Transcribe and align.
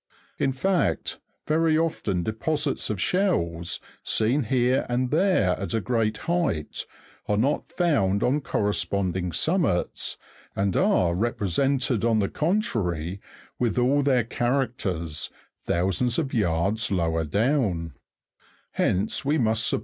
In 0.39 0.51
fact, 0.51 1.19
very 1.45 1.77
often 1.77 2.23
deposits 2.23 2.89
of 2.89 2.99
shells, 2.99 3.79
seen 4.01 4.45
here 4.45 4.87
and 4.89 5.11
there 5.11 5.49
at 5.59 5.75
a 5.75 5.79
great 5.79 6.17
height, 6.25 6.87
are 7.27 7.37
not 7.37 7.71
found 7.71 8.23
on 8.23 8.41
corresponding 8.41 9.31
summits, 9.31 10.17
and 10.55 10.75
are 10.75 11.13
represented 11.13 12.03
on 12.03 12.17
the 12.17 12.29
contrary 12.29 13.21
with 13.59 13.77
all 13.77 14.01
their 14.01 14.23
charac 14.23 14.75
ters, 14.77 15.29
thousands 15.67 16.17
of 16.17 16.33
yards 16.33 16.89
lower 16.89 17.23
down; 17.23 17.93
hence 18.71 19.23
we 19.23 19.37
must 19.37 19.61
suppose 19.61 19.69
the 19.69 19.77
7. 19.77 19.79